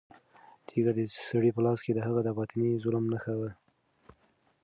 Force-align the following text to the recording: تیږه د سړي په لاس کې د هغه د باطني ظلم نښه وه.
تیږه 0.67 0.91
د 0.97 0.99
سړي 1.29 1.49
په 1.53 1.61
لاس 1.65 1.79
کې 1.85 1.91
د 1.93 1.99
هغه 2.07 2.21
د 2.23 2.29
باطني 2.37 2.71
ظلم 2.83 3.05
نښه 3.13 3.33
وه. 3.39 3.51